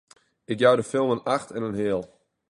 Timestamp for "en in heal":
1.51-2.19